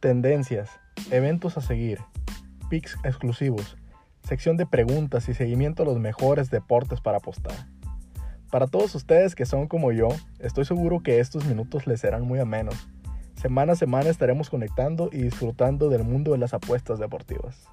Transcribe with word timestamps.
tendencias, 0.00 0.70
eventos 1.10 1.56
a 1.56 1.60
seguir, 1.60 2.00
picks 2.68 2.96
exclusivos, 3.04 3.76
sección 4.22 4.56
de 4.56 4.66
preguntas 4.66 5.28
y 5.28 5.34
seguimiento 5.34 5.82
a 5.82 5.86
los 5.86 5.98
mejores 5.98 6.50
deportes 6.50 7.00
para 7.00 7.18
apostar. 7.18 7.54
Para 8.50 8.66
todos 8.66 8.94
ustedes 8.94 9.34
que 9.34 9.46
son 9.46 9.68
como 9.68 9.92
yo, 9.92 10.08
estoy 10.38 10.64
seguro 10.64 11.02
que 11.02 11.20
estos 11.20 11.44
minutos 11.46 11.86
les 11.86 12.00
serán 12.00 12.22
muy 12.22 12.38
amenos. 12.38 12.88
Semana 13.34 13.74
a 13.74 13.76
semana 13.76 14.08
estaremos 14.08 14.50
conectando 14.50 15.10
y 15.12 15.18
disfrutando 15.18 15.88
del 15.88 16.04
mundo 16.04 16.32
de 16.32 16.38
las 16.38 16.54
apuestas 16.54 16.98
deportivas. 16.98 17.68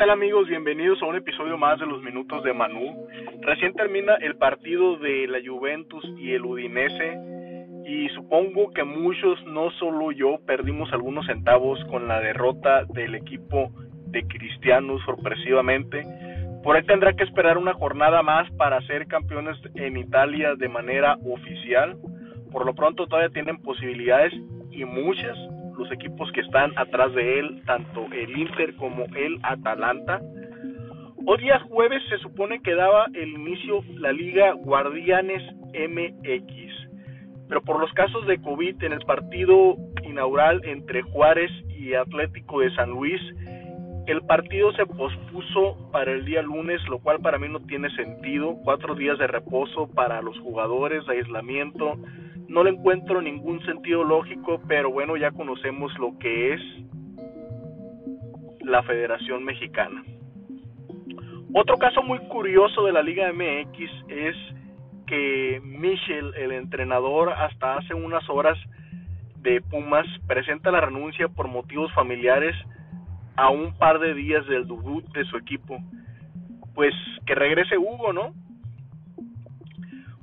Tal 0.00 0.08
amigos? 0.08 0.48
Bienvenidos 0.48 1.02
a 1.02 1.04
un 1.04 1.16
episodio 1.16 1.58
más 1.58 1.78
de 1.78 1.84
los 1.84 2.02
Minutos 2.02 2.42
de 2.42 2.54
Manu. 2.54 3.06
Recién 3.42 3.74
termina 3.74 4.14
el 4.14 4.34
partido 4.36 4.96
de 4.96 5.26
la 5.28 5.40
Juventus 5.46 6.02
y 6.16 6.32
el 6.32 6.42
Udinese 6.46 7.18
y 7.84 8.08
supongo 8.14 8.72
que 8.72 8.82
muchos, 8.82 9.44
no 9.44 9.70
solo 9.72 10.10
yo, 10.10 10.38
perdimos 10.46 10.90
algunos 10.94 11.26
centavos 11.26 11.84
con 11.90 12.08
la 12.08 12.18
derrota 12.18 12.86
del 12.86 13.14
equipo 13.14 13.72
de 14.06 14.26
Cristiano 14.26 14.98
sorpresivamente. 15.04 16.02
Por 16.64 16.76
ahí 16.76 16.82
tendrá 16.84 17.12
que 17.12 17.24
esperar 17.24 17.58
una 17.58 17.74
jornada 17.74 18.22
más 18.22 18.50
para 18.52 18.80
ser 18.86 19.06
campeones 19.06 19.58
en 19.74 19.98
Italia 19.98 20.54
de 20.54 20.68
manera 20.70 21.18
oficial. 21.26 21.98
Por 22.50 22.64
lo 22.64 22.74
pronto 22.74 23.06
todavía 23.06 23.34
tienen 23.34 23.60
posibilidades 23.60 24.32
y 24.70 24.82
muchas 24.86 25.36
los 25.80 25.90
equipos 25.92 26.30
que 26.32 26.42
están 26.42 26.72
atrás 26.76 27.12
de 27.14 27.40
él, 27.40 27.62
tanto 27.64 28.06
el 28.12 28.38
Inter 28.38 28.76
como 28.76 29.06
el 29.16 29.38
Atalanta. 29.42 30.20
Hoy 31.26 31.38
día 31.38 31.58
jueves 31.60 32.02
se 32.10 32.18
supone 32.18 32.60
que 32.60 32.74
daba 32.74 33.06
el 33.14 33.30
inicio 33.30 33.82
la 33.94 34.12
Liga 34.12 34.52
Guardianes 34.52 35.42
MX, 35.72 36.88
pero 37.48 37.62
por 37.62 37.80
los 37.80 37.90
casos 37.94 38.26
de 38.26 38.40
COVID 38.42 38.82
en 38.82 38.92
el 38.92 39.00
partido 39.00 39.76
inaugural 40.04 40.60
entre 40.64 41.02
Juárez 41.02 41.50
y 41.68 41.94
Atlético 41.94 42.60
de 42.60 42.74
San 42.74 42.90
Luis, 42.90 43.20
el 44.10 44.22
partido 44.22 44.72
se 44.72 44.86
pospuso 44.86 45.76
para 45.92 46.10
el 46.12 46.24
día 46.24 46.42
lunes, 46.42 46.82
lo 46.88 46.98
cual 46.98 47.20
para 47.20 47.38
mí 47.38 47.48
no 47.48 47.60
tiene 47.60 47.90
sentido. 47.90 48.56
Cuatro 48.64 48.94
días 48.94 49.18
de 49.18 49.28
reposo 49.28 49.88
para 49.88 50.20
los 50.20 50.38
jugadores, 50.40 51.06
de 51.06 51.18
aislamiento, 51.18 51.96
no 52.48 52.64
le 52.64 52.70
encuentro 52.70 53.22
ningún 53.22 53.64
sentido 53.64 54.02
lógico, 54.02 54.60
pero 54.66 54.90
bueno, 54.90 55.16
ya 55.16 55.30
conocemos 55.30 55.96
lo 55.98 56.18
que 56.18 56.54
es 56.54 56.60
la 58.62 58.82
Federación 58.82 59.44
Mexicana. 59.44 60.02
Otro 61.54 61.78
caso 61.78 62.02
muy 62.02 62.18
curioso 62.28 62.84
de 62.86 62.92
la 62.92 63.02
Liga 63.02 63.32
MX 63.32 63.78
es 64.08 64.36
que 65.06 65.60
Michel, 65.64 66.34
el 66.36 66.52
entrenador, 66.52 67.32
hasta 67.32 67.76
hace 67.76 67.94
unas 67.94 68.28
horas 68.28 68.58
de 69.36 69.60
Pumas, 69.60 70.06
presenta 70.26 70.70
la 70.70 70.80
renuncia 70.80 71.28
por 71.28 71.46
motivos 71.48 71.92
familiares 71.94 72.56
a 73.36 73.50
un 73.50 73.76
par 73.78 73.98
de 73.98 74.14
días 74.14 74.46
del 74.46 74.66
debut 74.66 75.04
de 75.12 75.24
su 75.24 75.36
equipo. 75.36 75.78
Pues 76.74 76.94
que 77.26 77.34
regrese 77.34 77.78
Hugo, 77.78 78.12
¿no? 78.12 78.32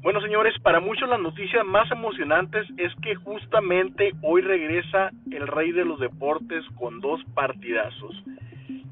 Bueno, 0.01 0.21
señores, 0.21 0.53
para 0.61 0.79
muchos 0.79 1.09
las 1.09 1.19
noticias 1.19 1.65
más 1.65 1.91
emocionantes 1.91 2.65
es 2.77 2.93
que 3.01 3.15
justamente 3.15 4.11
hoy 4.21 4.41
regresa 4.41 5.09
el 5.31 5.47
rey 5.47 5.71
de 5.71 5.83
los 5.83 5.99
deportes 5.99 6.63
con 6.79 7.01
dos 7.01 7.21
partidazos. 7.33 8.15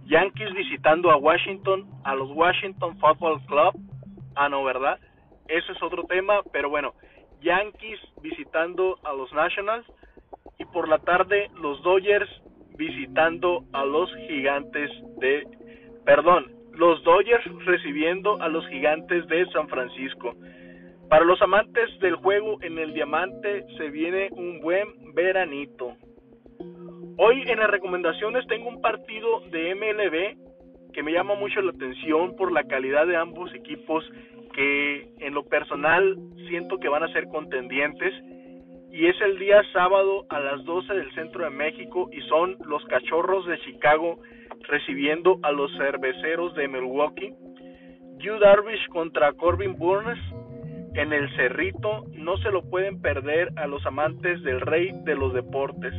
Yankees 0.07 0.53
visitando 0.53 1.11
a 1.11 1.17
Washington, 1.17 1.85
a 2.03 2.15
los 2.15 2.29
Washington 2.31 2.97
Football 2.99 3.41
Club. 3.45 3.73
Ah, 4.35 4.49
no, 4.49 4.63
¿verdad? 4.63 4.99
Ese 5.47 5.71
es 5.71 5.81
otro 5.81 6.03
tema, 6.03 6.41
pero 6.51 6.69
bueno, 6.69 6.93
Yankees 7.41 7.99
visitando 8.21 8.97
a 9.03 9.13
los 9.13 9.31
Nationals 9.33 9.85
y 10.57 10.65
por 10.65 10.89
la 10.89 10.99
tarde 10.99 11.49
los 11.61 11.81
Dodgers 11.83 12.29
visitando 12.77 13.63
a 13.73 13.85
los 13.85 14.13
Gigantes 14.27 14.91
de, 15.19 15.47
perdón, 16.05 16.51
los 16.73 17.03
Dodgers 17.03 17.45
recibiendo 17.65 18.41
a 18.41 18.47
los 18.49 18.67
Gigantes 18.67 19.27
de 19.27 19.45
San 19.47 19.67
Francisco. 19.69 20.35
Para 21.09 21.23
los 21.23 21.41
amantes 21.41 21.99
del 21.99 22.15
juego 22.15 22.57
en 22.61 22.77
el 22.79 22.93
diamante 22.93 23.65
se 23.77 23.89
viene 23.89 24.29
un 24.31 24.59
buen 24.59 25.13
veranito. 25.13 25.95
Hoy 27.17 27.43
en 27.47 27.59
las 27.59 27.69
recomendaciones 27.69 28.45
tengo 28.47 28.67
un 28.67 28.81
partido 28.81 29.41
de 29.51 29.75
MLB 29.75 30.91
que 30.93 31.03
me 31.03 31.13
llama 31.13 31.35
mucho 31.35 31.61
la 31.61 31.71
atención 31.71 32.35
por 32.35 32.51
la 32.51 32.63
calidad 32.63 33.05
de 33.07 33.15
ambos 33.15 33.53
equipos 33.53 34.03
que 34.53 35.09
en 35.19 35.33
lo 35.33 35.43
personal 35.45 36.17
siento 36.47 36.77
que 36.77 36.89
van 36.89 37.03
a 37.03 37.11
ser 37.13 37.27
contendientes 37.27 38.13
y 38.95 39.07
es 39.07 39.19
el 39.19 39.37
día 39.37 39.61
sábado 39.73 40.25
a 40.29 40.39
las 40.39 40.63
12 40.63 40.93
del 40.93 41.13
centro 41.15 41.43
de 41.43 41.49
México 41.49 42.07
y 42.13 42.21
son 42.29 42.55
los 42.65 42.81
cachorros 42.85 43.45
de 43.45 43.59
Chicago 43.59 44.21
recibiendo 44.69 45.37
a 45.43 45.51
los 45.51 45.69
cerveceros 45.75 46.55
de 46.55 46.69
Milwaukee. 46.69 47.33
Yu 48.19 48.39
Darvish 48.39 48.87
contra 48.87 49.33
Corbin 49.33 49.75
Burns 49.77 50.17
en 50.93 51.11
el 51.11 51.29
Cerrito 51.35 52.05
no 52.13 52.37
se 52.37 52.49
lo 52.51 52.63
pueden 52.69 53.01
perder 53.01 53.51
a 53.57 53.67
los 53.67 53.85
amantes 53.85 54.41
del 54.43 54.61
rey 54.61 54.91
de 55.03 55.15
los 55.15 55.33
deportes. 55.33 55.93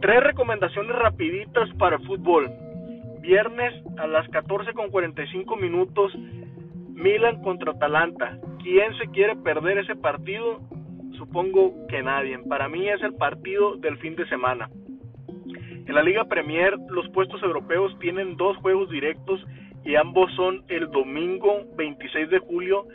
Tres 0.00 0.22
recomendaciones 0.22 0.96
rapiditas 0.96 1.68
para 1.78 1.96
el 1.96 2.06
fútbol. 2.06 2.50
Viernes 3.20 3.74
a 3.98 4.06
las 4.06 4.26
14 4.30 4.72
con 4.72 4.90
45 4.90 5.56
minutos 5.56 6.10
Milan 6.94 7.42
contra 7.42 7.72
Atalanta. 7.72 8.38
¿Quién 8.62 8.96
se 8.96 9.08
quiere 9.08 9.36
perder 9.36 9.76
ese 9.76 9.94
partido? 9.94 10.60
Supongo 11.16 11.86
que 11.88 12.02
nadie. 12.02 12.38
Para 12.48 12.68
mí 12.68 12.88
es 12.88 13.02
el 13.02 13.14
partido 13.14 13.76
del 13.76 13.98
fin 13.98 14.16
de 14.16 14.26
semana. 14.28 14.68
En 15.86 15.94
la 15.94 16.02
Liga 16.02 16.24
Premier 16.24 16.76
los 16.90 17.08
puestos 17.10 17.42
europeos 17.42 17.96
tienen 17.98 18.36
dos 18.36 18.56
juegos 18.58 18.88
directos 18.90 19.44
y 19.84 19.96
ambos 19.96 20.32
son 20.34 20.62
el 20.68 20.90
domingo 20.90 21.64
26 21.76 22.30
de 22.30 22.38
julio 22.38 22.86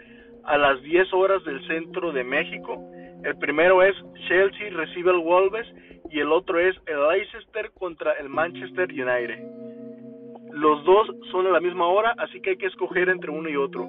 a 0.46 0.58
las 0.58 0.82
10 0.82 1.14
horas 1.14 1.44
del 1.44 1.66
centro 1.68 2.12
de 2.14 2.24
México. 2.24 2.82
El 3.24 3.38
primero 3.38 3.84
es 3.84 3.96
Chelsea 4.28 4.70
recibe 4.72 5.12
al 5.12 5.18
Wolves 5.18 5.68
y 6.10 6.20
el 6.20 6.32
otro 6.32 6.60
es 6.60 6.76
el 6.86 7.08
Leicester 7.10 7.72
contra 7.78 8.14
el 8.14 8.30
Manchester 8.30 8.90
United. 8.90 9.40
Los 10.54 10.84
dos 10.86 11.08
son 11.32 11.46
a 11.48 11.52
la 11.52 11.60
misma 11.60 11.88
hora, 11.88 12.16
así 12.18 12.42
que 12.42 12.52
hay 12.52 12.58
que 12.58 12.68
escoger 12.68 13.10
entre 13.10 13.32
uno 13.32 13.50
y 13.50 13.58
otro. 13.58 13.88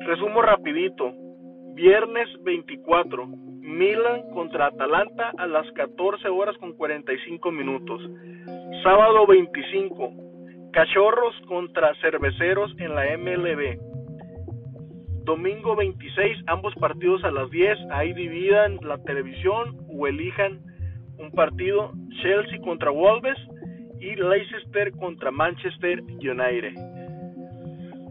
Resumo 0.00 0.42
rapidito. 0.42 1.12
Viernes 1.74 2.28
24, 2.42 3.26
Milan 3.74 4.30
contra 4.32 4.66
Atalanta 4.66 5.32
a 5.36 5.46
las 5.46 5.70
14 5.72 6.28
horas 6.28 6.56
con 6.58 6.74
45 6.74 7.50
minutos. 7.50 8.00
Sábado 8.84 9.26
25, 9.26 10.12
Cachorros 10.72 11.34
contra 11.48 11.92
Cerveceros 12.00 12.72
en 12.78 12.94
la 12.94 13.16
MLB. 13.16 13.78
Domingo 15.24 15.74
26, 15.74 16.44
ambos 16.46 16.74
partidos 16.76 17.24
a 17.24 17.32
las 17.32 17.50
10. 17.50 17.78
Ahí 17.90 18.12
dividan 18.12 18.78
la 18.82 18.98
televisión 18.98 19.76
o 19.88 20.06
elijan 20.06 20.60
un 21.18 21.32
partido. 21.32 21.92
Chelsea 22.22 22.60
contra 22.60 22.90
Wolves 22.90 23.38
y 23.98 24.14
Leicester 24.14 24.92
contra 24.92 25.32
Manchester 25.32 26.00
United. 26.02 26.74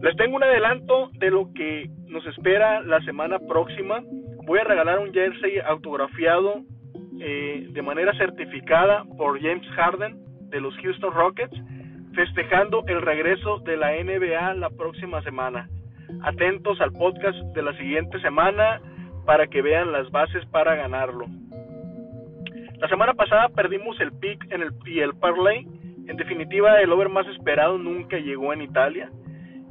Les 0.02 0.16
tengo 0.16 0.36
un 0.36 0.42
adelanto 0.44 1.08
de 1.14 1.30
lo 1.30 1.50
que 1.54 1.88
nos 2.08 2.26
espera 2.26 2.82
la 2.82 3.00
semana 3.04 3.38
próxima. 3.38 4.02
Voy 4.46 4.58
a 4.58 4.64
regalar 4.64 4.98
un 4.98 5.12
jersey 5.12 5.58
autografiado 5.66 6.62
eh, 7.20 7.68
de 7.70 7.82
manera 7.82 8.12
certificada 8.18 9.04
por 9.16 9.40
James 9.40 9.66
Harden 9.76 10.16
de 10.50 10.60
los 10.60 10.76
Houston 10.76 11.12
Rockets, 11.12 11.56
festejando 12.14 12.84
el 12.86 13.02
regreso 13.02 13.58
de 13.60 13.76
la 13.76 13.92
NBA 13.92 14.54
la 14.54 14.70
próxima 14.70 15.22
semana 15.22 15.68
atentos 16.22 16.80
al 16.80 16.92
podcast 16.92 17.36
de 17.54 17.62
la 17.62 17.76
siguiente 17.76 18.20
semana 18.20 18.80
para 19.24 19.46
que 19.46 19.62
vean 19.62 19.92
las 19.92 20.10
bases 20.10 20.44
para 20.46 20.74
ganarlo. 20.74 21.26
La 22.78 22.88
semana 22.88 23.14
pasada 23.14 23.48
perdimos 23.48 23.98
el 24.00 24.12
pick 24.12 24.52
en 24.52 24.62
el, 24.62 24.72
y 24.86 25.00
el 25.00 25.14
parlay. 25.14 25.66
En 26.06 26.16
definitiva, 26.16 26.80
el 26.80 26.92
over 26.92 27.08
más 27.08 27.26
esperado 27.28 27.78
nunca 27.78 28.18
llegó 28.18 28.52
en 28.52 28.62
Italia. 28.62 29.10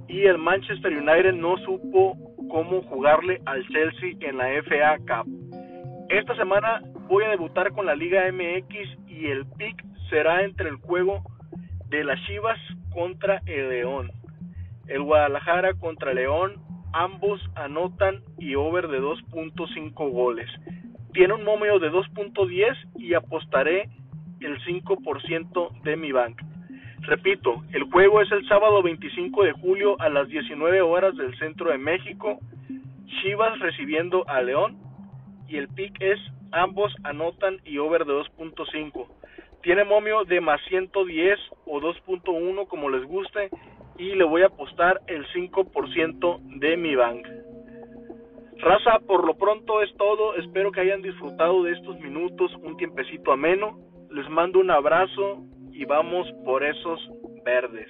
Y 0.07 0.23
el 0.23 0.37
Manchester 0.37 0.91
United 0.91 1.33
no 1.33 1.57
supo 1.57 2.17
cómo 2.53 2.83
jugarle 2.83 3.41
al 3.47 3.67
Chelsea 3.67 4.11
en 4.19 4.37
la 4.37 4.45
FA 4.61 4.97
Cup. 4.99 5.27
Esta 6.09 6.35
semana 6.35 6.83
voy 7.09 7.23
a 7.23 7.29
debutar 7.29 7.71
con 7.71 7.87
la 7.87 7.95
Liga 7.95 8.31
MX 8.31 9.09
y 9.09 9.25
el 9.25 9.47
pick 9.57 9.83
será 10.11 10.43
entre 10.43 10.69
el 10.69 10.75
juego 10.75 11.23
de 11.89 12.03
las 12.03 12.21
Chivas 12.27 12.59
contra 12.93 13.41
el 13.47 13.69
León. 13.69 14.11
El 14.87 15.01
Guadalajara 15.01 15.73
contra 15.73 16.13
León, 16.13 16.61
ambos 16.93 17.41
anotan 17.55 18.21
y 18.37 18.53
over 18.53 18.87
de 18.87 19.01
2.5 19.01 20.11
goles. 20.11 20.47
Tiene 21.11 21.33
un 21.33 21.43
momio 21.43 21.79
de 21.79 21.89
2.10 21.91 22.75
y 22.97 23.15
apostaré 23.15 23.89
el 24.41 24.63
5% 24.63 25.81
de 25.81 25.95
mi 25.95 26.11
banca. 26.11 26.45
Repito, 27.03 27.63
el 27.73 27.83
juego 27.83 28.21
es 28.21 28.31
el 28.31 28.47
sábado 28.47 28.81
25 28.81 29.43
de 29.43 29.51
julio 29.51 29.99
a 29.99 30.07
las 30.07 30.29
19 30.29 30.81
horas 30.81 31.15
del 31.17 31.37
centro 31.37 31.69
de 31.69 31.77
México. 31.77 32.39
Chivas 33.21 33.59
recibiendo 33.59 34.27
a 34.29 34.41
León 34.41 34.77
y 35.49 35.57
el 35.57 35.67
pick 35.67 36.01
es 36.01 36.19
ambos 36.51 36.93
anotan 37.03 37.57
y 37.65 37.77
over 37.77 38.05
de 38.05 38.13
2.5. 38.13 39.07
Tiene 39.61 39.83
momio 39.83 40.23
de 40.23 40.39
más 40.39 40.61
110 40.69 41.39
o 41.65 41.81
2.1 41.81 42.67
como 42.67 42.89
les 42.89 43.03
guste 43.03 43.49
y 43.97 44.15
le 44.15 44.23
voy 44.23 44.43
a 44.43 44.47
apostar 44.47 45.01
el 45.07 45.27
5% 45.27 46.39
de 46.57 46.77
mi 46.77 46.95
bank. 46.95 47.27
Raza, 48.59 48.99
por 49.05 49.25
lo 49.25 49.35
pronto 49.35 49.81
es 49.81 49.93
todo. 49.97 50.35
Espero 50.37 50.71
que 50.71 50.79
hayan 50.79 51.01
disfrutado 51.01 51.63
de 51.63 51.73
estos 51.73 51.99
minutos, 51.99 52.55
un 52.61 52.77
tiempecito 52.77 53.33
ameno. 53.33 53.77
Les 54.09 54.29
mando 54.29 54.59
un 54.59 54.71
abrazo 54.71 55.43
y 55.73 55.85
vamos 55.85 56.31
por 56.45 56.63
esos 56.63 56.99
verdes. 57.43 57.89